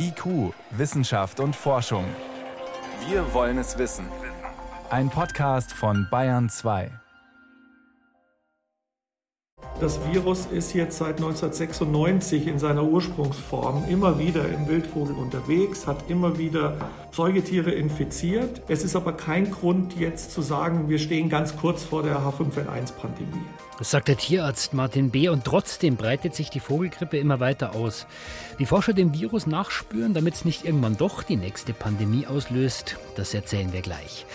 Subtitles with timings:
[0.00, 2.04] IQ, Wissenschaft und Forschung.
[3.08, 4.06] Wir wollen es wissen.
[4.90, 6.90] Ein Podcast von Bayern 2.
[9.80, 16.08] Das Virus ist jetzt seit 1996 in seiner Ursprungsform immer wieder im Wildvogel unterwegs, hat
[16.08, 16.76] immer wieder
[17.18, 18.62] Säugetiere infiziert.
[18.68, 23.44] Es ist aber kein Grund jetzt zu sagen, wir stehen ganz kurz vor der H5N1-Pandemie.
[23.78, 25.28] Das sagt der Tierarzt Martin B.
[25.28, 28.06] Und trotzdem breitet sich die Vogelgrippe immer weiter aus.
[28.56, 33.34] Wie Forscher dem Virus nachspüren, damit es nicht irgendwann doch die nächste Pandemie auslöst, das
[33.34, 34.26] erzählen wir gleich.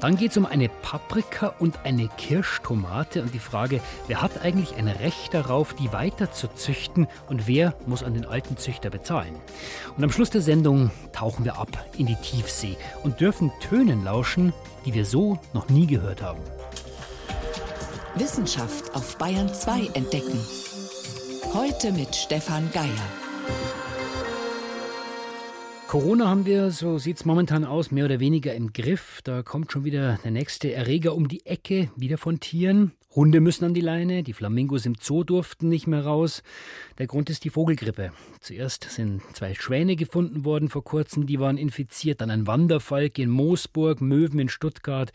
[0.00, 4.74] Dann geht es um eine Paprika und eine Kirschtomate und die Frage, wer hat eigentlich
[4.76, 9.34] ein Recht darauf, die weiter zu züchten und wer muss an den alten Züchter bezahlen.
[9.96, 14.52] Und am Schluss der Sendung tauchen wir ab in die Tiefsee und dürfen Tönen lauschen,
[14.84, 16.40] die wir so noch nie gehört haben.
[18.16, 20.38] Wissenschaft auf Bayern 2 entdecken.
[21.54, 22.84] Heute mit Stefan Geier.
[25.86, 29.20] Corona haben wir, so sieht es momentan aus, mehr oder weniger im Griff.
[29.24, 32.92] Da kommt schon wieder der nächste Erreger um die Ecke, wieder von Tieren.
[33.14, 36.42] Hunde müssen an die Leine, die Flamingos im Zoo durften nicht mehr raus.
[36.98, 38.12] Der Grund ist die Vogelgrippe.
[38.40, 43.30] Zuerst sind zwei Schwäne gefunden worden vor kurzem, die waren infiziert, dann ein Wanderfalk in
[43.30, 45.12] Moosburg, Möwen in Stuttgart.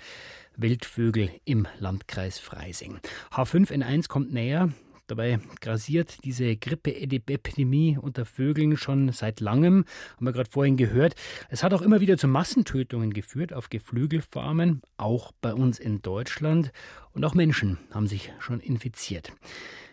[0.55, 2.99] Wildvögel im Landkreis Freising.
[3.31, 4.69] H5N1 kommt näher.
[5.13, 11.13] Dabei grasiert diese Grippe-Epidemie unter Vögeln schon seit langem, haben wir gerade vorhin gehört.
[11.49, 16.71] Es hat auch immer wieder zu Massentötungen geführt auf Geflügelfarmen, auch bei uns in Deutschland.
[17.11, 19.31] Und auch Menschen haben sich schon infiziert.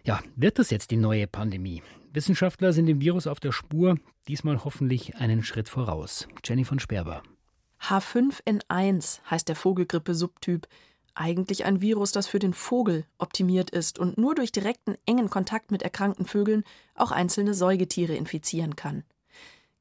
[0.04, 1.82] Ja, wird das jetzt die neue Pandemie?
[2.14, 6.28] Wissenschaftler sind dem Virus auf der Spur, diesmal hoffentlich einen Schritt voraus.
[6.46, 7.22] Jenny von Sperber.
[7.82, 10.66] H5N1 heißt der Vogelgrippe-Subtyp.
[11.14, 15.70] Eigentlich ein Virus, das für den Vogel optimiert ist und nur durch direkten engen Kontakt
[15.70, 19.04] mit erkrankten Vögeln auch einzelne Säugetiere infizieren kann.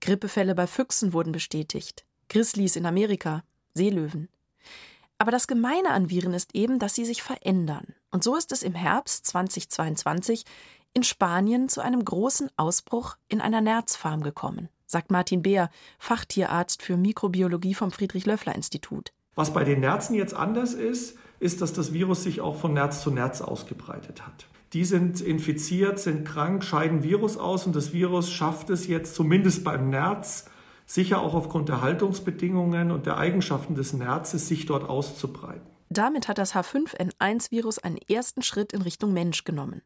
[0.02, 4.30] Grippefälle bei Füchsen wurden bestätigt, Grizzlies in Amerika, Seelöwen.
[5.18, 7.94] Aber das Gemeine an Viren ist eben, dass sie sich verändern.
[8.10, 10.46] Und so ist es im Herbst 2022
[10.94, 15.70] in Spanien zu einem großen Ausbruch in einer Nerzfarm gekommen sagt Martin Beer,
[16.00, 19.14] Fachtierarzt für Mikrobiologie vom Friedrich-Löffler-Institut.
[19.40, 23.02] Was bei den Nerzen jetzt anders ist, ist, dass das Virus sich auch von Nerz
[23.02, 24.48] zu Nerz ausgebreitet hat.
[24.74, 29.64] Die sind infiziert, sind krank, scheiden Virus aus und das Virus schafft es jetzt zumindest
[29.64, 30.50] beim Nerz,
[30.86, 35.66] sicher auch aufgrund der Haltungsbedingungen und der Eigenschaften des Nerzes, sich dort auszubreiten.
[35.88, 39.84] Damit hat das H5N1-Virus einen ersten Schritt in Richtung Mensch genommen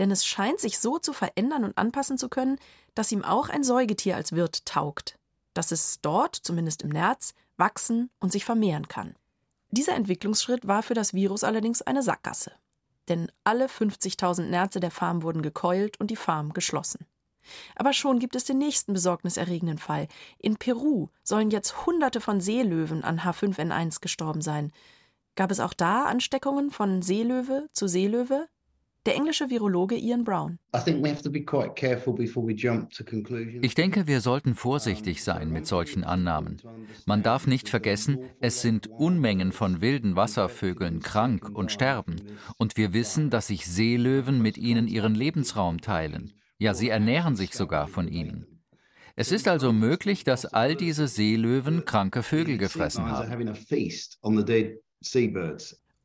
[0.00, 2.58] denn es scheint sich so zu verändern und anpassen zu können,
[2.96, 5.20] dass ihm auch ein Säugetier als Wirt taugt,
[5.52, 9.14] dass es dort, zumindest im Nerz, wachsen und sich vermehren kann.
[9.70, 12.52] Dieser Entwicklungsschritt war für das Virus allerdings eine Sackgasse.
[13.08, 17.06] Denn alle 50.000 Nerze der Farm wurden gekeult und die Farm geschlossen.
[17.74, 20.08] Aber schon gibt es den nächsten besorgniserregenden Fall.
[20.38, 24.72] In Peru sollen jetzt Hunderte von Seelöwen an H5N1 gestorben sein.
[25.34, 28.48] Gab es auch da Ansteckungen von Seelöwe zu Seelöwe?
[29.06, 30.58] Der englische Virologe Ian Brown.
[33.62, 36.62] Ich denke, wir sollten vorsichtig sein mit solchen Annahmen.
[37.04, 42.16] Man darf nicht vergessen, es sind Unmengen von wilden Wasservögeln krank und sterben.
[42.56, 46.32] Und wir wissen, dass sich Seelöwen mit ihnen ihren Lebensraum teilen.
[46.56, 48.46] Ja, sie ernähren sich sogar von ihnen.
[49.16, 53.30] Es ist also möglich, dass all diese Seelöwen kranke Vögel gefressen haben.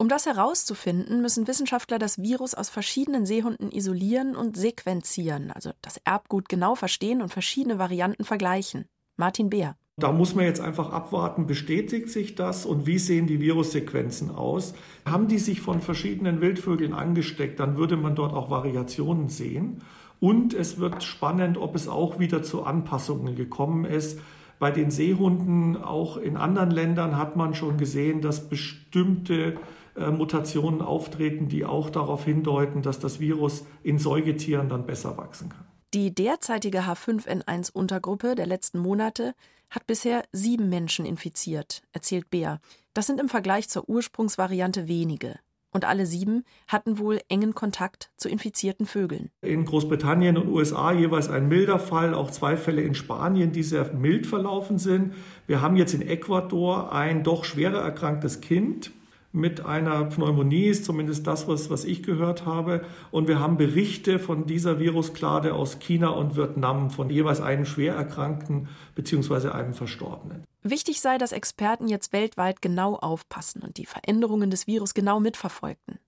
[0.01, 5.99] Um das herauszufinden, müssen Wissenschaftler das Virus aus verschiedenen Seehunden isolieren und sequenzieren, also das
[6.05, 8.85] Erbgut genau verstehen und verschiedene Varianten vergleichen.
[9.17, 9.75] Martin Beer.
[9.97, 14.73] Da muss man jetzt einfach abwarten, bestätigt sich das und wie sehen die Virussequenzen aus?
[15.05, 19.81] Haben die sich von verschiedenen Wildvögeln angesteckt, dann würde man dort auch Variationen sehen.
[20.21, 24.17] Und es wird spannend, ob es auch wieder zu Anpassungen gekommen ist.
[24.59, 29.57] Bei den Seehunden, auch in anderen Ländern, hat man schon gesehen, dass bestimmte
[29.95, 35.65] Mutationen auftreten, die auch darauf hindeuten, dass das Virus in Säugetieren dann besser wachsen kann.
[35.93, 39.33] Die derzeitige H5N1-Untergruppe der letzten Monate
[39.71, 42.59] hat bisher sieben Menschen infiziert, erzählt Beer.
[42.93, 45.39] Das sind im Vergleich zur Ursprungsvariante wenige.
[45.71, 49.29] Und alle sieben hatten wohl engen Kontakt zu infizierten Vögeln.
[49.41, 53.93] In Großbritannien und USA jeweils ein milder Fall, auch zwei Fälle in Spanien, die sehr
[53.93, 55.13] mild verlaufen sind.
[55.45, 58.91] Wir haben jetzt in Ecuador ein doch schwerer erkranktes Kind
[59.31, 62.83] mit einer Pneumonie, ist zumindest das, was, was ich gehört habe.
[63.11, 67.95] Und wir haben Berichte von dieser Virusklade aus China und Vietnam von jeweils einem schwer
[67.95, 69.49] Erkrankten bzw.
[69.49, 70.43] einem Verstorbenen.
[70.63, 75.99] Wichtig sei, dass Experten jetzt weltweit genau aufpassen und die Veränderungen des Virus genau mitverfolgten.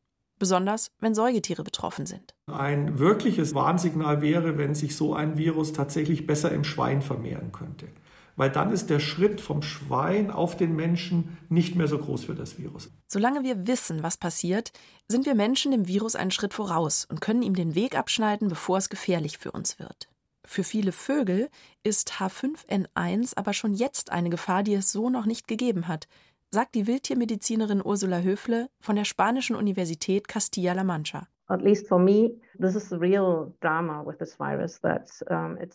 [0.41, 2.33] besonders wenn Säugetiere betroffen sind.
[2.47, 7.87] Ein wirkliches Warnsignal wäre, wenn sich so ein Virus tatsächlich besser im Schwein vermehren könnte.
[8.35, 12.35] Weil dann ist der Schritt vom Schwein auf den Menschen nicht mehr so groß für
[12.35, 12.89] das Virus.
[13.07, 14.71] Solange wir wissen, was passiert,
[15.07, 18.77] sind wir Menschen dem Virus einen Schritt voraus und können ihm den Weg abschneiden, bevor
[18.77, 20.07] es gefährlich für uns wird.
[20.45, 21.49] Für viele Vögel
[21.83, 26.07] ist H5N1 aber schon jetzt eine Gefahr, die es so noch nicht gegeben hat,
[26.49, 31.27] sagt die Wildtiermedizinerin Ursula Höfle von der spanischen Universität Castilla-La Mancha.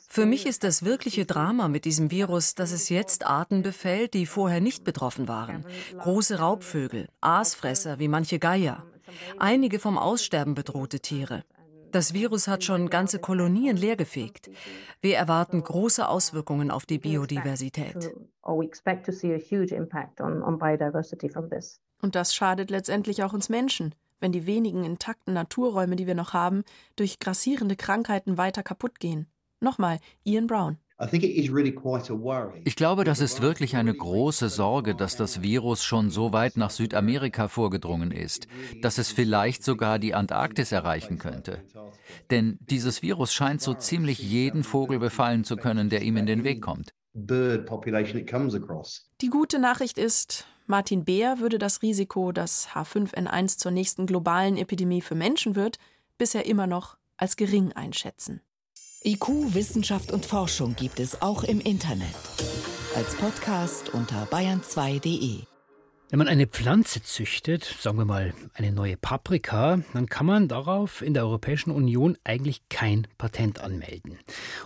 [0.09, 4.27] Für mich ist das wirkliche Drama mit diesem Virus, dass es jetzt Arten befällt, die
[4.27, 5.65] vorher nicht betroffen waren.
[5.99, 8.85] Große Raubvögel, Aasfresser wie manche Geier,
[9.39, 11.43] einige vom Aussterben bedrohte Tiere.
[11.93, 14.51] Das Virus hat schon ganze Kolonien leergefegt.
[15.01, 18.13] Wir erwarten große Auswirkungen auf die Biodiversität.
[22.03, 26.33] Und das schadet letztendlich auch uns Menschen, wenn die wenigen intakten Naturräume, die wir noch
[26.33, 26.65] haben,
[26.97, 29.27] durch grassierende Krankheiten weiter kaputt gehen.
[29.61, 30.79] Nochmal, Ian Brown.
[32.65, 36.71] Ich glaube, das ist wirklich eine große Sorge, dass das Virus schon so weit nach
[36.71, 38.47] Südamerika vorgedrungen ist,
[38.81, 41.63] dass es vielleicht sogar die Antarktis erreichen könnte.
[42.31, 46.45] Denn dieses Virus scheint so ziemlich jeden Vogel befallen zu können, der ihm in den
[46.45, 46.95] Weg kommt.
[49.23, 55.01] Die gute Nachricht ist, Martin Beer würde das Risiko, dass H5N1 zur nächsten globalen Epidemie
[55.01, 55.79] für Menschen wird,
[56.19, 58.43] bisher immer noch als gering einschätzen.
[59.03, 62.15] IQ, Wissenschaft und Forschung gibt es auch im Internet.
[62.95, 65.56] Als Podcast unter bayern2.de.
[66.09, 71.03] Wenn man eine Pflanze züchtet, sagen wir mal eine neue Paprika, dann kann man darauf
[71.03, 74.17] in der Europäischen Union eigentlich kein Patent anmelden.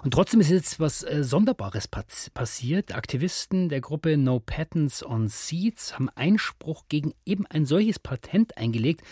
[0.02, 2.94] Und trotzdem ist jetzt was äh, Sonderbares passiert.
[2.94, 9.02] Aktivisten der Gruppe No Patents on Seeds haben Einspruch gegen eben ein solches Patent eingelegt,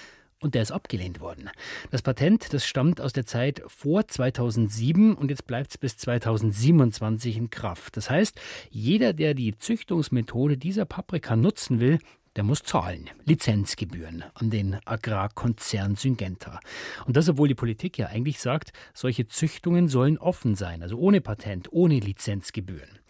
[0.40, 1.50] und der ist abgelehnt worden.
[1.90, 7.36] Das Patent, das stammt aus der Zeit vor 2007 und jetzt bleibt es bis 2027
[7.36, 7.96] in Kraft.
[7.96, 8.40] Das heißt,
[8.70, 11.98] jeder, der die Züchtungsmethode dieser Paprika nutzen will,
[12.36, 13.10] der muss zahlen.
[13.24, 16.60] Lizenzgebühren an den Agrarkonzern Syngenta.
[17.04, 21.20] Und das, obwohl die Politik ja eigentlich sagt, solche Züchtungen sollen offen sein, also ohne
[21.20, 23.00] Patent, ohne Lizenzgebühren.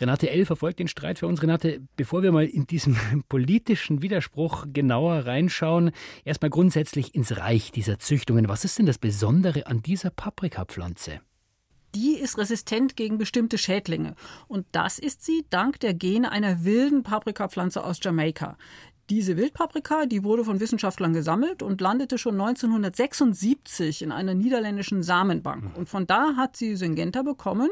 [0.00, 0.46] Renate L.
[0.46, 1.42] verfolgt den Streit für uns.
[1.42, 2.96] Renate, bevor wir mal in diesen
[3.28, 5.90] politischen Widerspruch genauer reinschauen,
[6.24, 8.48] erstmal grundsätzlich ins Reich dieser Züchtungen.
[8.48, 11.20] Was ist denn das Besondere an dieser Paprikapflanze?
[11.94, 14.14] Die ist resistent gegen bestimmte Schädlinge.
[14.46, 18.56] Und das ist sie dank der Gene einer wilden Paprikapflanze aus Jamaika.
[19.10, 25.76] Diese Wildpaprika, die wurde von Wissenschaftlern gesammelt und landete schon 1976 in einer niederländischen Samenbank.
[25.76, 27.70] Und von da hat sie Syngenta bekommen,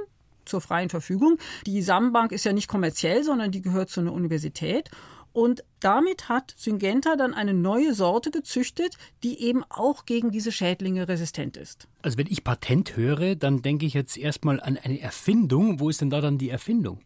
[0.48, 1.38] zur freien Verfügung.
[1.66, 4.90] Die Samenbank ist ja nicht kommerziell, sondern die gehört zu einer Universität.
[5.32, 11.06] Und damit hat Syngenta dann eine neue Sorte gezüchtet, die eben auch gegen diese Schädlinge
[11.06, 11.86] resistent ist.
[12.02, 15.78] Also wenn ich Patent höre, dann denke ich jetzt erstmal an eine Erfindung.
[15.78, 17.00] Wo ist denn da dann die Erfindung?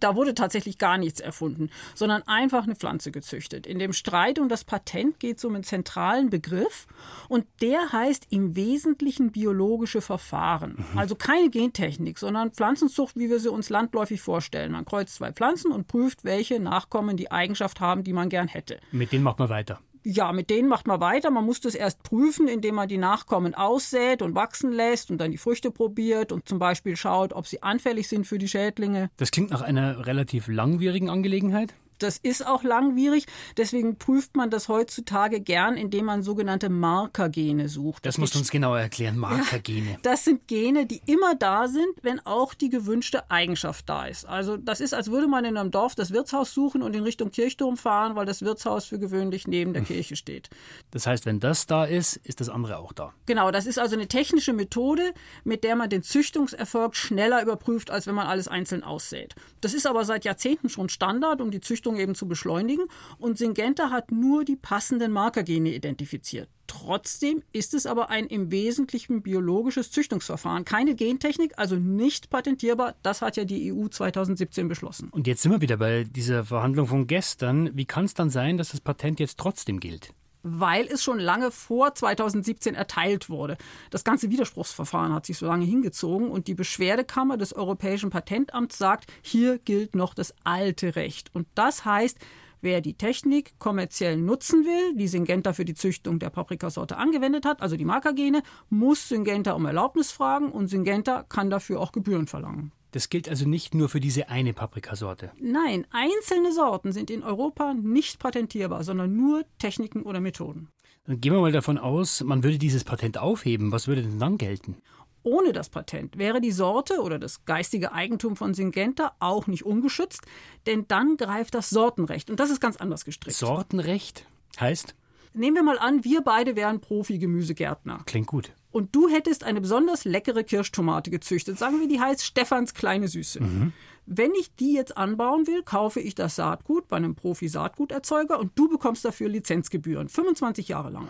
[0.00, 3.66] Da wurde tatsächlich gar nichts erfunden, sondern einfach eine Pflanze gezüchtet.
[3.66, 6.86] In dem Streit um das Patent geht es um einen zentralen Begriff
[7.28, 10.84] und der heißt im Wesentlichen biologische Verfahren.
[10.92, 10.98] Mhm.
[10.98, 14.72] Also keine Gentechnik, sondern Pflanzenzucht, wie wir sie uns landläufig vorstellen.
[14.72, 18.78] Man kreuzt zwei Pflanzen und prüft, welche Nachkommen die Eigenschaft haben, die man gern hätte.
[18.92, 19.80] Mit denen macht man weiter.
[20.08, 21.32] Ja, mit denen macht man weiter.
[21.32, 25.32] Man muss das erst prüfen, indem man die Nachkommen aussät und wachsen lässt und dann
[25.32, 29.10] die Früchte probiert und zum Beispiel schaut, ob sie anfällig sind für die Schädlinge.
[29.16, 31.74] Das klingt nach einer relativ langwierigen Angelegenheit.
[31.98, 33.26] Das ist auch langwierig.
[33.56, 38.04] Deswegen prüft man das heutzutage gern, indem man sogenannte Markergene sucht.
[38.04, 39.92] Das, das musst du uns genauer erklären, Markergene.
[39.92, 44.26] Ja, das sind Gene, die immer da sind, wenn auch die gewünschte Eigenschaft da ist.
[44.26, 47.30] Also das ist, als würde man in einem Dorf das Wirtshaus suchen und in Richtung
[47.30, 50.50] Kirchturm fahren, weil das Wirtshaus für gewöhnlich neben der Kirche steht.
[50.90, 53.12] Das heißt, wenn das da ist, ist das andere auch da.
[53.26, 55.12] Genau, das ist also eine technische Methode,
[55.44, 59.34] mit der man den Züchtungserfolg schneller überprüft, als wenn man alles einzeln aussät.
[59.60, 62.86] Das ist aber seit Jahrzehnten schon Standard, um die Züchtung Züchtung eben zu beschleunigen.
[63.18, 66.48] Und Syngenta hat nur die passenden Markergene identifiziert.
[66.66, 70.64] Trotzdem ist es aber ein im Wesentlichen biologisches Züchtungsverfahren.
[70.64, 72.96] Keine Gentechnik, also nicht patentierbar.
[73.02, 75.08] Das hat ja die EU 2017 beschlossen.
[75.12, 77.70] Und jetzt sind wir wieder bei dieser Verhandlung von gestern.
[77.76, 80.12] Wie kann es dann sein, dass das Patent jetzt trotzdem gilt?
[80.46, 83.56] Weil es schon lange vor 2017 erteilt wurde.
[83.90, 89.12] Das ganze Widerspruchsverfahren hat sich so lange hingezogen und die Beschwerdekammer des Europäischen Patentamts sagt,
[89.22, 91.34] hier gilt noch das alte Recht.
[91.34, 92.18] Und das heißt,
[92.62, 97.60] Wer die Technik kommerziell nutzen will, die Syngenta für die Züchtung der Paprikasorte angewendet hat,
[97.60, 102.72] also die Markergene, muss Syngenta um Erlaubnis fragen und Syngenta kann dafür auch Gebühren verlangen.
[102.96, 105.30] Das gilt also nicht nur für diese eine Paprikasorte.
[105.38, 110.70] Nein, einzelne Sorten sind in Europa nicht patentierbar, sondern nur Techniken oder Methoden.
[111.06, 113.70] Gehen wir mal davon aus, man würde dieses Patent aufheben.
[113.70, 114.78] Was würde denn dann gelten?
[115.24, 120.22] Ohne das Patent wäre die Sorte oder das geistige Eigentum von Syngenta auch nicht ungeschützt,
[120.64, 122.30] denn dann greift das Sortenrecht.
[122.30, 123.36] Und das ist ganz anders gestrickt.
[123.36, 124.26] Sortenrecht
[124.58, 124.94] heißt?
[125.34, 128.04] Nehmen wir mal an, wir beide wären Profi-Gemüsegärtner.
[128.06, 128.52] Klingt gut.
[128.76, 131.58] Und du hättest eine besonders leckere Kirschtomate gezüchtet.
[131.58, 133.42] Sagen wir, die heißt Stefans kleine Süße.
[133.42, 133.72] Mhm.
[134.04, 138.68] Wenn ich die jetzt anbauen will, kaufe ich das Saatgut bei einem Profi-Saatguterzeuger und du
[138.68, 141.08] bekommst dafür Lizenzgebühren, 25 Jahre lang.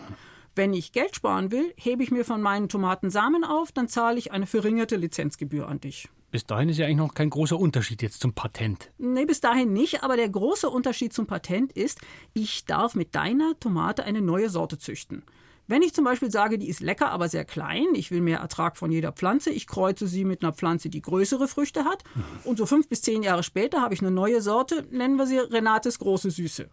[0.55, 4.17] Wenn ich Geld sparen will, hebe ich mir von meinen Tomaten Samen auf, dann zahle
[4.17, 6.07] ich eine verringerte Lizenzgebühr an dich.
[6.31, 8.91] Bis dahin ist ja eigentlich noch kein großer Unterschied jetzt zum Patent.
[8.97, 11.99] Nee, bis dahin nicht, aber der große Unterschied zum Patent ist,
[12.33, 15.23] ich darf mit deiner Tomate eine neue Sorte züchten.
[15.67, 18.77] Wenn ich zum Beispiel sage, die ist lecker, aber sehr klein, ich will mehr Ertrag
[18.77, 22.03] von jeder Pflanze, ich kreuze sie mit einer Pflanze, die größere Früchte hat,
[22.43, 25.37] und so fünf bis zehn Jahre später habe ich eine neue Sorte, nennen wir sie
[25.37, 26.69] Renates große Süße.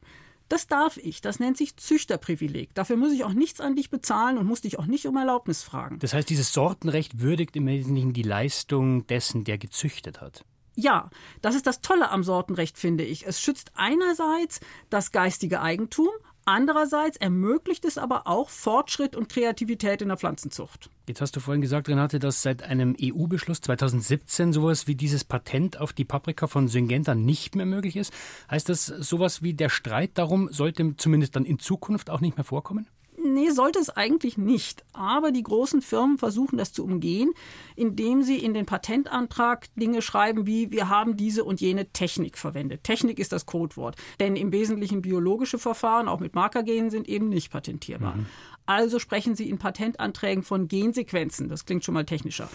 [0.49, 1.21] Das darf ich.
[1.23, 2.75] Das nennt sich Züchterprivileg.
[2.75, 5.63] Dafür muss ich auch nichts an dich bezahlen und muss dich auch nicht um Erlaubnis
[5.63, 5.99] fragen.
[6.01, 10.45] Das heißt, dieses Sortenrecht würdigt im Wesentlichen die Leistung dessen, der gezüchtet hat.
[10.77, 11.09] Ja,
[11.41, 13.27] das ist das Tolle am Sortenrecht, finde ich.
[13.27, 14.61] Es schützt einerseits
[14.91, 16.11] das geistige Eigentum,
[16.47, 20.91] Andererseits ermöglicht es aber auch Fortschritt und Kreativität in der Pflanzenzucht.
[21.07, 25.81] Jetzt hast du vorhin gesagt, Renate, dass seit einem EU-Beschluss 2017 sowas wie dieses Patent
[25.81, 28.13] auf die Paprika von Syngenta nicht mehr möglich ist.
[28.51, 32.45] Heißt das, sowas wie der Streit darum sollte zumindest dann in Zukunft auch nicht mehr
[32.45, 32.89] vorkommen?
[33.25, 34.85] Nee, sollte es eigentlich nicht.
[34.93, 37.33] Aber die großen Firmen versuchen das zu umgehen,
[37.75, 42.85] indem sie in den Patentantrag Dinge schreiben wie wir haben diese und jene Technik verwendet.
[42.85, 43.97] Technik ist das Codewort.
[44.21, 48.17] Denn im Wesentlichen biologische Verfahren, auch mit Markergenen, sind eben nicht patentierbar.
[48.17, 48.27] Mhm.
[48.67, 51.49] Also sprechen Sie in Patentanträgen von Gensequenzen.
[51.49, 52.49] Das klingt schon mal technischer.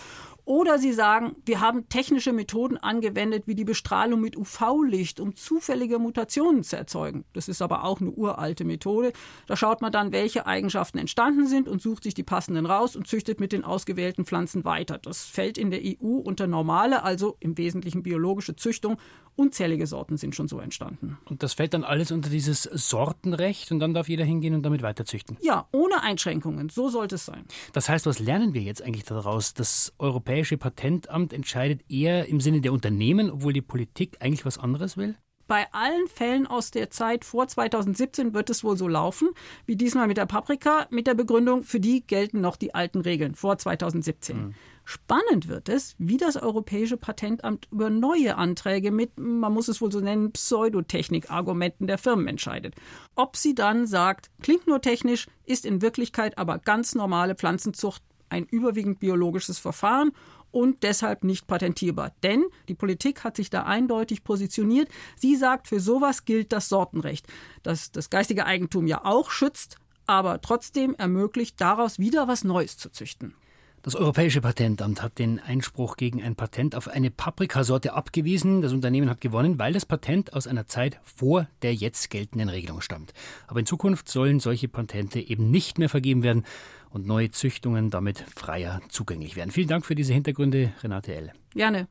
[0.44, 6.00] Oder Sie sagen, wir haben technische Methoden angewendet, wie die Bestrahlung mit UV-Licht, um zufällige
[6.00, 7.26] Mutationen zu erzeugen.
[7.34, 9.14] Das ist aber auch eine uralte Methode.
[9.46, 13.08] Da schaut man dann, welche Eigenschaften entstanden sind und sucht sich die passenden raus und
[13.08, 14.98] züchtet mit den ausgewählten Pflanzen weiter.
[14.98, 18.98] Das fällt in der EU unter normale, also im Wesentlichen biologische Züchtung
[19.40, 21.18] Unzählige Sorten sind schon so entstanden.
[21.24, 24.82] Und das fällt dann alles unter dieses Sortenrecht und dann darf jeder hingehen und damit
[24.82, 25.38] weiterzüchten?
[25.40, 26.68] Ja, ohne Einschränkungen.
[26.68, 27.46] So sollte es sein.
[27.72, 29.54] Das heißt, was lernen wir jetzt eigentlich daraus?
[29.54, 34.98] Das Europäische Patentamt entscheidet eher im Sinne der Unternehmen, obwohl die Politik eigentlich was anderes
[34.98, 35.16] will?
[35.50, 39.30] Bei allen Fällen aus der Zeit vor 2017 wird es wohl so laufen,
[39.66, 43.34] wie diesmal mit der Paprika, mit der Begründung, für die gelten noch die alten Regeln
[43.34, 44.38] vor 2017.
[44.38, 44.54] Mhm.
[44.86, 49.92] Spannend wird es, wie das Europäische Patentamt über neue Anträge mit, man muss es wohl
[49.92, 52.76] so nennen, Pseudotechnik-Argumenten der Firmen entscheidet.
[53.16, 58.46] Ob sie dann sagt, klingt nur technisch, ist in Wirklichkeit aber ganz normale Pflanzenzucht ein
[58.46, 60.12] überwiegend biologisches Verfahren
[60.52, 62.12] und deshalb nicht patentierbar.
[62.24, 64.90] Denn die Politik hat sich da eindeutig positioniert.
[65.16, 67.28] Sie sagt, für sowas gilt das Sortenrecht,
[67.64, 72.92] das das geistige Eigentum ja auch schützt, aber trotzdem ermöglicht, daraus wieder was Neues zu
[72.92, 73.36] züchten.
[73.82, 78.62] Das Europäische Patentamt hat den Einspruch gegen ein Patent auf eine Paprikasorte abgewiesen.
[78.62, 82.82] Das Unternehmen hat gewonnen, weil das Patent aus einer Zeit vor der jetzt geltenden Regelung
[82.82, 83.14] stammt.
[83.48, 86.46] Aber in Zukunft sollen solche Patente eben nicht mehr vergeben werden
[86.90, 89.52] und neue Züchtungen damit freier zugänglich werden.
[89.52, 91.32] Vielen Dank für diese Hintergründe, Renate L.
[91.54, 91.88] Gerne.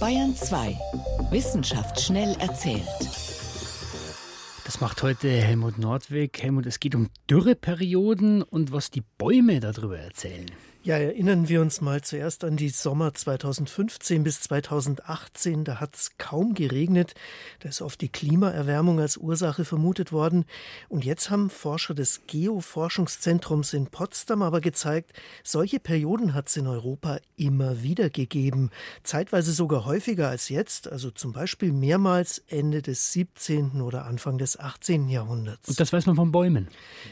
[0.00, 0.78] Bayern 2.
[1.30, 3.27] Wissenschaft schnell erzählt.
[4.68, 6.42] Das macht heute Helmut Nordweg.
[6.42, 10.44] Helmut, es geht um Dürreperioden und was die Bäume darüber erzählen.
[10.84, 15.64] Ja, erinnern wir uns mal zuerst an die Sommer 2015 bis 2018.
[15.64, 17.14] Da hat es kaum geregnet.
[17.58, 20.44] Da ist oft die Klimaerwärmung als Ursache vermutet worden.
[20.88, 26.68] Und jetzt haben Forscher des Geoforschungszentrums in Potsdam aber gezeigt, solche Perioden hat es in
[26.68, 28.70] Europa immer wieder gegeben.
[29.02, 33.82] Zeitweise sogar häufiger als jetzt, also zum Beispiel mehrmals Ende des 17.
[33.82, 35.08] oder Anfang des 18.
[35.08, 35.68] Jahrhunderts.
[35.68, 36.68] Und das weiß man von Bäumen?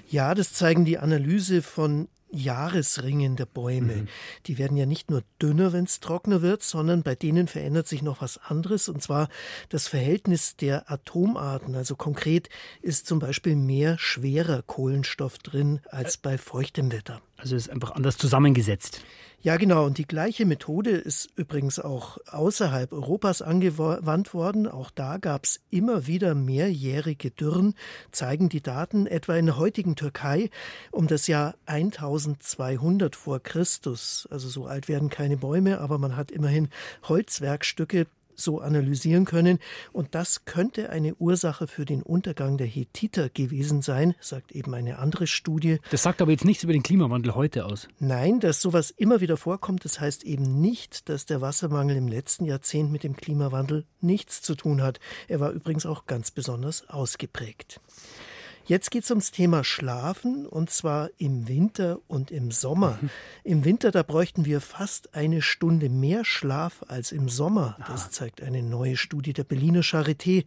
[0.08, 3.94] Ja, das zeigen die Analyse von Jahresringen der Bäume.
[3.94, 4.08] Mhm.
[4.46, 8.02] Die werden ja nicht nur dünner, wenn es trockener wird, sondern bei denen verändert sich
[8.02, 9.28] noch was anderes, und zwar
[9.68, 11.74] das Verhältnis der Atomarten.
[11.74, 12.48] Also konkret
[12.82, 17.20] ist zum Beispiel mehr schwerer Kohlenstoff drin als bei feuchtem Wetter.
[17.36, 19.02] Also ist einfach anders zusammengesetzt.
[19.46, 19.86] Ja, genau.
[19.86, 24.66] Und die gleiche Methode ist übrigens auch außerhalb Europas angewandt worden.
[24.66, 27.74] Auch da gab es immer wieder mehrjährige Dürren,
[28.10, 30.50] zeigen die Daten etwa in der heutigen Türkei
[30.90, 34.26] um das Jahr 1200 vor Christus.
[34.32, 36.68] Also so alt werden keine Bäume, aber man hat immerhin
[37.04, 39.58] Holzwerkstücke so analysieren können.
[39.92, 44.98] Und das könnte eine Ursache für den Untergang der Hethiter gewesen sein, sagt eben eine
[44.98, 45.78] andere Studie.
[45.90, 47.88] Das sagt aber jetzt nichts über den Klimawandel heute aus.
[47.98, 52.44] Nein, dass sowas immer wieder vorkommt, das heißt eben nicht, dass der Wassermangel im letzten
[52.44, 55.00] Jahrzehnt mit dem Klimawandel nichts zu tun hat.
[55.28, 57.80] Er war übrigens auch ganz besonders ausgeprägt.
[58.66, 62.98] Jetzt geht es ums Thema Schlafen und zwar im Winter und im Sommer.
[63.00, 63.10] Mhm.
[63.44, 67.76] Im Winter, da bräuchten wir fast eine Stunde mehr Schlaf als im Sommer.
[67.86, 70.44] Das zeigt eine neue Studie der Berliner Charité.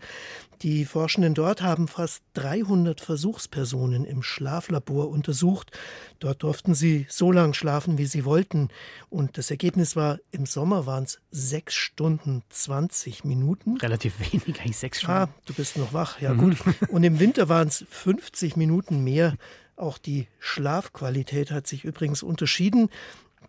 [0.61, 5.71] Die Forschenden dort haben fast 300 Versuchspersonen im Schlaflabor untersucht.
[6.19, 8.67] Dort durften sie so lange schlafen, wie sie wollten.
[9.09, 13.77] Und das Ergebnis war, im Sommer waren es sechs Stunden 20 Minuten.
[13.77, 15.15] Relativ wenig, eigentlich sechs Stunden.
[15.15, 16.37] Ah, du bist noch wach, ja mhm.
[16.39, 16.57] gut.
[16.89, 19.35] Und im Winter waren es 50 Minuten mehr.
[19.75, 22.89] Auch die Schlafqualität hat sich übrigens unterschieden.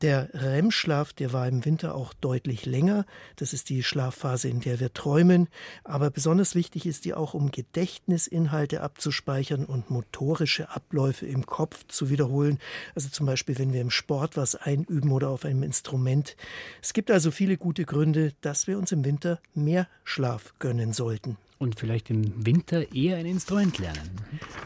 [0.02, 3.06] Der REM-Schlaf, der war im Winter auch deutlich länger.
[3.36, 5.48] Das ist die Schlafphase, in der wir träumen.
[5.82, 12.10] Aber besonders wichtig ist die auch, um Gedächtnisinhalte abzuspeichern und motorische Abläufe im Kopf zu
[12.10, 12.58] wiederholen.
[12.94, 16.36] Also zum Beispiel, wenn wir im Sport was einüben oder auf einem Instrument.
[16.82, 21.38] Es gibt also viele gute Gründe, dass wir uns im Winter mehr Schlaf gönnen sollten
[21.60, 24.10] und vielleicht im Winter eher ein Instrument lernen.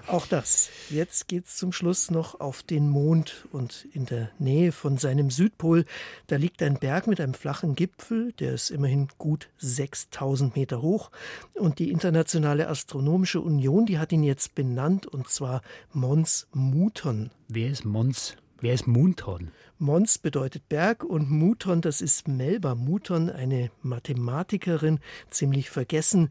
[0.07, 0.71] Auch das.
[0.91, 5.29] Jetzt geht es zum Schluss noch auf den Mond und in der Nähe von seinem
[5.29, 5.87] Südpol,
[6.29, 11.11] da liegt ein Berg mit einem flachen Gipfel, der ist immerhin gut 6000 Meter hoch
[11.55, 17.31] und die Internationale Astronomische Union, die hat ihn jetzt benannt und zwar Mons Muton.
[17.49, 18.37] Wer ist Mons?
[18.61, 19.51] Wer ist Muton?
[19.79, 26.31] Mons bedeutet Berg und Muton, das ist Melba Muton, eine Mathematikerin, ziemlich vergessen.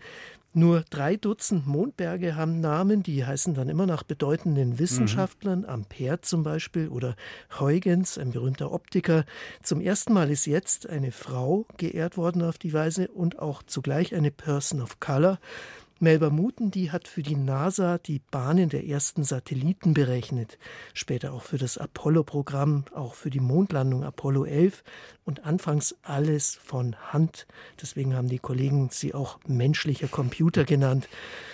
[0.56, 5.66] Nur drei Dutzend Mondberge haben Namen, die heißen dann immer nach bedeutenden Wissenschaftlern, mhm.
[5.66, 7.16] Ampere zum Beispiel oder
[7.60, 9.26] Huygens, ein berühmter Optiker.
[9.64, 14.14] Zum ersten Mal ist jetzt eine Frau geehrt worden auf die Weise und auch zugleich
[14.14, 15.40] eine Person of Color.
[16.04, 20.58] Melba Muten, die hat für die NASA die Bahnen der ersten Satelliten berechnet,
[20.94, 24.84] später auch für das Apollo-Programm, auch für die Mondlandung Apollo 11
[25.24, 27.48] und anfangs alles von Hand.
[27.82, 31.08] Deswegen haben die Kollegen sie auch menschlicher Computer genannt.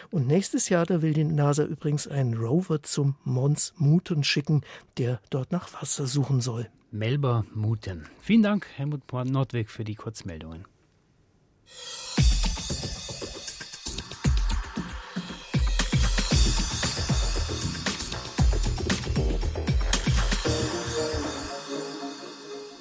[0.09, 4.63] Und nächstes Jahr, da will die NASA übrigens einen Rover zum Mons Muten schicken,
[4.97, 6.67] der dort nach Wasser suchen soll.
[6.89, 8.07] Melba Muten.
[8.19, 10.65] Vielen Dank, Helmut Nordweg, für die Kurzmeldungen.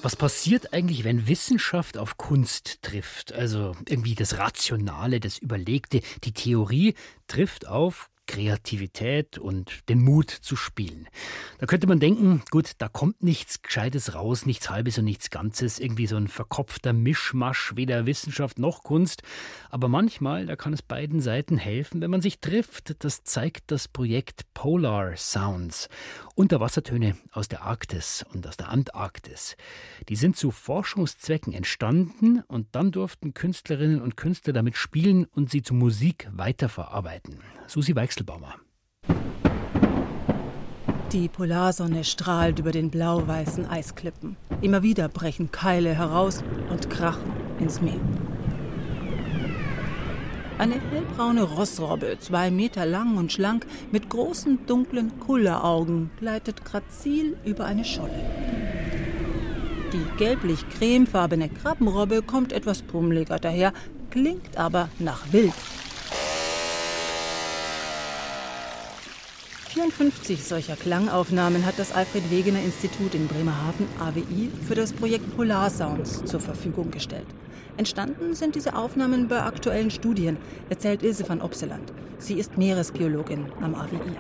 [0.09, 3.35] Was passiert eigentlich, wenn Wissenschaft auf Kunst trifft?
[3.35, 6.95] Also irgendwie das Rationale, das Überlegte, die Theorie
[7.27, 11.09] trifft auf Kreativität und den Mut zu spielen.
[11.59, 15.81] Da könnte man denken, gut, da kommt nichts Gescheites raus, nichts Halbes und nichts Ganzes,
[15.81, 19.23] irgendwie so ein verkopfter Mischmasch, weder Wissenschaft noch Kunst.
[19.71, 23.03] Aber manchmal, da kann es beiden Seiten helfen, wenn man sich trifft.
[23.03, 25.89] Das zeigt das Projekt Polar Sounds.
[26.35, 29.57] Unterwassertöne aus der Arktis und aus der Antarktis.
[30.09, 35.63] Die sind zu Forschungszwecken entstanden und dann durften Künstlerinnen und Künstler damit spielen und sie
[35.63, 37.41] zu Musik weiterverarbeiten.
[37.67, 38.55] Susi Weichselbaumer.
[41.13, 44.37] Die Polarsonne strahlt über den blau-weißen Eisklippen.
[44.61, 48.01] Immer wieder brechen Keile heraus und krachen ins Meer.
[50.59, 57.65] Eine hellbraune Rossrobbe, zwei Meter lang und schlank, mit großen dunklen Kulleraugen, gleitet grazil über
[57.65, 58.21] eine Scholle.
[59.93, 63.73] Die gelblich-cremefarbene Krabbenrobbe kommt etwas pummeliger daher,
[64.11, 65.55] klingt aber nach Wild.
[69.79, 75.71] 54 solcher Klangaufnahmen hat das Alfred Wegener Institut in Bremerhaven AWI für das Projekt Polar
[75.71, 77.29] Sounds zur Verfügung gestellt.
[77.77, 80.37] Entstanden sind diese Aufnahmen bei aktuellen Studien,
[80.69, 81.93] erzählt Ilse van Opseland.
[82.19, 84.17] Sie ist Meeresbiologin am AWI.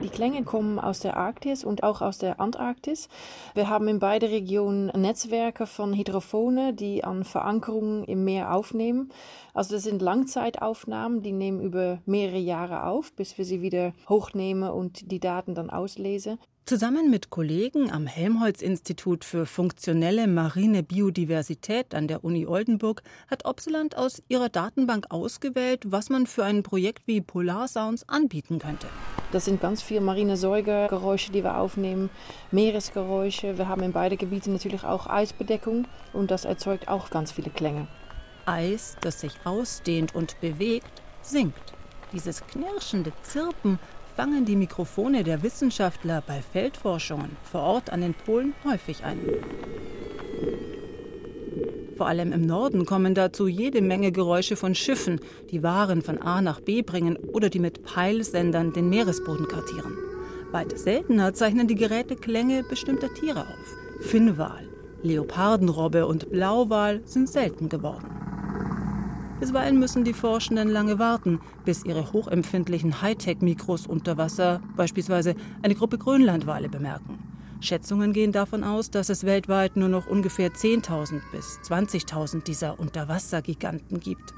[0.00, 3.08] Die Klänge kommen aus der Arktis und auch aus der Antarktis.
[3.54, 9.10] Wir haben in beide Regionen Netzwerke von Hydrophone, die an Verankerungen im Meer aufnehmen.
[9.54, 14.70] Also das sind Langzeitaufnahmen, die nehmen über mehrere Jahre auf, bis wir sie wieder hochnehmen
[14.70, 16.38] und die Daten dann auslesen.
[16.68, 23.96] Zusammen mit Kollegen am Helmholtz-Institut für funktionelle marine Biodiversität an der Uni Oldenburg hat Opseland
[23.96, 28.86] aus ihrer Datenbank ausgewählt, was man für ein Projekt wie Polar Sounds anbieten könnte.
[29.32, 32.10] Das sind ganz viele marine Säugergeräusche, die wir aufnehmen,
[32.50, 33.56] Meeresgeräusche.
[33.56, 37.88] Wir haben in beide Gebiete natürlich auch Eisbedeckung und das erzeugt auch ganz viele Klänge.
[38.44, 41.72] Eis, das sich ausdehnt und bewegt, sinkt.
[42.12, 43.78] Dieses knirschende Zirpen
[44.18, 49.20] fangen die Mikrofone der Wissenschaftler bei Feldforschungen vor Ort an den Polen häufig ein.
[51.96, 55.20] Vor allem im Norden kommen dazu jede Menge Geräusche von Schiffen,
[55.52, 59.96] die Waren von A nach B bringen oder die mit Peilsendern den Meeresboden kartieren.
[60.50, 63.76] Weit seltener zeichnen die Geräte Klänge bestimmter Tiere auf.
[64.00, 64.68] Finnwal,
[65.04, 68.17] Leopardenrobbe und Blauwal sind selten geworden.
[69.40, 75.96] Bisweilen müssen die Forschenden lange warten, bis ihre hochempfindlichen Hightech-Mikros unter Wasser beispielsweise eine Gruppe
[75.96, 77.20] Grönlandwale bemerken.
[77.60, 84.00] Schätzungen gehen davon aus, dass es weltweit nur noch ungefähr 10.000 bis 20.000 dieser Unterwassergiganten
[84.00, 84.34] gibt.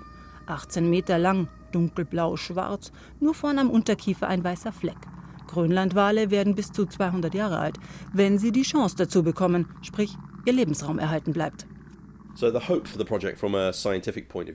[0.46, 4.98] 18 Meter lang, dunkelblau-schwarz, nur vorn am Unterkiefer ein weißer Fleck.
[5.46, 7.78] Grönlandwale werden bis zu 200 Jahre alt,
[8.12, 11.66] wenn sie die Chance dazu bekommen, sprich ihr Lebensraum erhalten bleibt.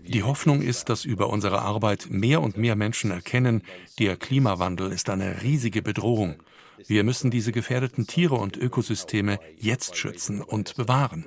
[0.08, 3.62] Die Hoffnung ist, dass über unsere Arbeit mehr und mehr Menschen erkennen,
[4.00, 6.42] der Klimawandel ist eine riesige Bedrohung.
[6.88, 11.24] Wir müssen diese gefährdeten Tiere und Ökosysteme jetzt schützen und bewahren.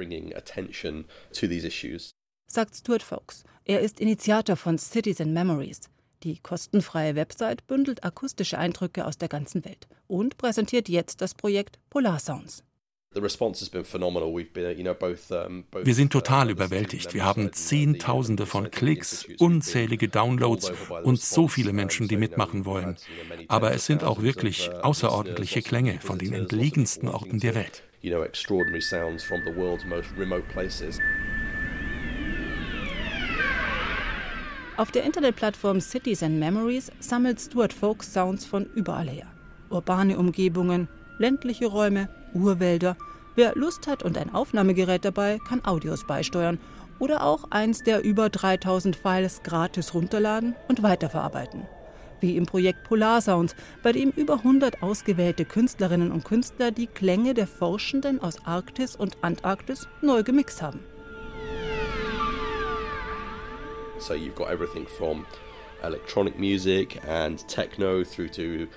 [2.46, 3.44] Sagt Stuart Fox.
[3.64, 5.90] Er ist Initiator von Citizen Memories.
[6.22, 11.78] Die kostenfreie Website bündelt akustische Eindrücke aus der ganzen Welt und präsentiert jetzt das Projekt
[11.90, 12.64] Polar Sounds.
[15.84, 17.14] Wir sind total überwältigt.
[17.14, 20.70] Wir haben Zehntausende von Klicks, unzählige Downloads
[21.02, 22.96] und so viele Menschen, die mitmachen wollen.
[23.48, 27.82] Aber es sind auch wirklich außerordentliche Klänge von den entlegensten Orten der Welt.
[34.76, 39.26] Auf der Internetplattform Cities and Memories sammelt Stuart Folk Sounds von überall her.
[39.70, 42.96] Urbane Umgebungen, ländliche Räume, Urwälder.
[43.34, 46.58] Wer Lust hat und ein Aufnahmegerät dabei, kann Audios beisteuern
[46.98, 51.66] oder auch eins der über 3000 Files gratis runterladen und weiterverarbeiten.
[52.20, 57.34] Wie im Projekt Polar Sounds, bei dem über 100 ausgewählte Künstlerinnen und Künstler die Klänge
[57.34, 60.80] der Forschenden aus Arktis und Antarktis neu gemixt haben.
[64.00, 65.26] So you've got everything from
[65.82, 68.68] electronic music and techno through to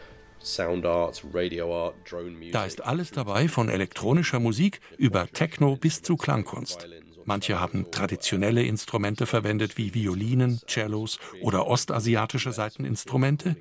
[2.52, 6.88] da ist alles dabei, von elektronischer Musik über Techno bis zu Klangkunst.
[7.26, 13.56] Manche haben traditionelle Instrumente verwendet wie Violinen, Cellos oder ostasiatische Saiteninstrumente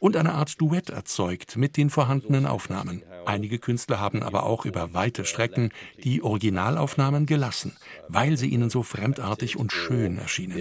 [0.00, 3.02] und eine Art Duett erzeugt mit den vorhandenen Aufnahmen.
[3.24, 5.70] Einige Künstler haben aber auch über weite Strecken
[6.04, 7.76] die Originalaufnahmen gelassen,
[8.08, 10.56] weil sie ihnen so fremdartig und schön erschienen.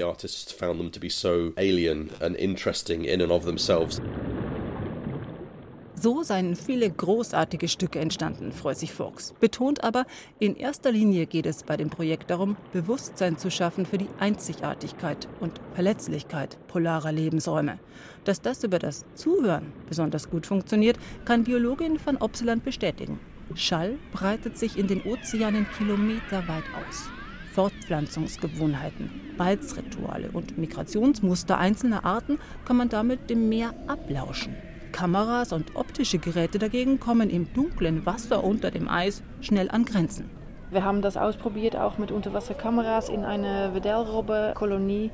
[6.06, 9.34] So seien viele großartige Stücke entstanden, freut sich Fox.
[9.40, 10.06] Betont aber,
[10.38, 15.28] in erster Linie geht es bei dem Projekt darum, Bewusstsein zu schaffen für die Einzigartigkeit
[15.40, 17.80] und Verletzlichkeit polarer Lebensräume.
[18.24, 23.20] Dass das über das Zuhören besonders gut funktioniert, kann Biologin van Opseland bestätigen.
[23.56, 27.10] Schall breitet sich in den Ozeanen kilometerweit aus.
[27.54, 34.56] Fortpflanzungsgewohnheiten, Balzrituale und Migrationsmuster einzelner Arten kann man damit dem Meer ablauschen.
[34.96, 40.30] Kameras und optische Geräte dagegen kommen im dunklen Wasser unter dem Eis schnell an Grenzen.
[40.72, 45.12] Wir haben das ausprobiert auch mit Unterwasserkameras in einer Wedellrobbe-Kolonie.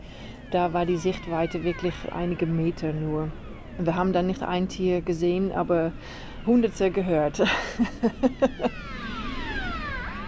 [0.52, 3.30] Da war die Sichtweite wirklich einige Meter nur.
[3.80, 5.94] Wir haben dann nicht ein Tier gesehen, aber
[6.46, 7.39] Hunderte gehört.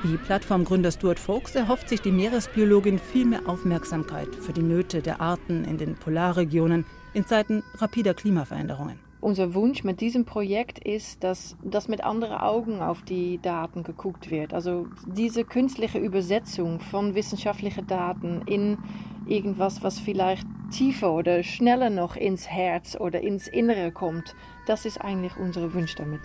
[0.02, 5.22] Wie Plattformgründer Stuart Folks erhofft sich die Meeresbiologin viel mehr Aufmerksamkeit für die Nöte der
[5.22, 9.13] Arten in den Polarregionen in Zeiten rapider Klimaveränderungen.
[9.24, 14.30] Unser Wunsch mit diesem Projekt ist, dass, dass mit anderen Augen auf die Daten geguckt
[14.30, 14.54] wird.
[14.54, 18.80] Also diese künstliche Übersetzung von wissenschaftlichen Daten in
[19.26, 24.36] irgendwas, was vielleicht tiefer oder schneller noch ins Herz oder ins Innere kommt,
[24.68, 26.20] das ist eigentlich unser Wunsch damit.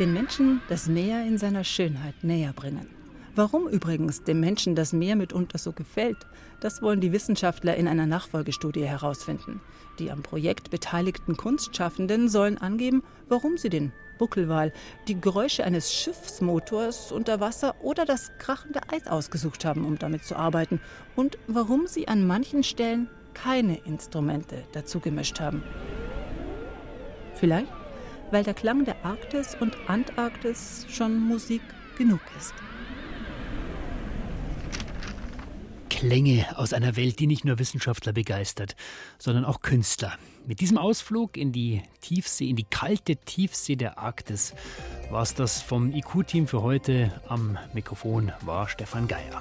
[0.00, 3.03] Den Menschen das Meer in seiner Schönheit näher bringen.
[3.36, 6.18] Warum übrigens dem Menschen das Meer mitunter so gefällt,
[6.60, 9.60] das wollen die Wissenschaftler in einer Nachfolgestudie herausfinden.
[9.98, 14.72] Die am Projekt beteiligten Kunstschaffenden sollen angeben, warum sie den Buckelwal,
[15.08, 20.36] die Geräusche eines Schiffsmotors unter Wasser oder das krachende Eis ausgesucht haben, um damit zu
[20.36, 20.80] arbeiten
[21.16, 25.64] und warum sie an manchen Stellen keine Instrumente dazu gemischt haben.
[27.34, 27.72] Vielleicht,
[28.30, 31.62] weil der Klang der Arktis und Antarktis schon Musik
[31.98, 32.54] genug ist.
[35.94, 38.74] Klänge aus einer Welt, die nicht nur Wissenschaftler begeistert,
[39.16, 40.18] sondern auch Künstler.
[40.44, 44.54] Mit diesem Ausflug in die Tiefsee, in die kalte Tiefsee der Arktis,
[45.10, 47.12] war es das vom IQ-Team für heute.
[47.28, 49.40] Am Mikrofon war Stefan Geier.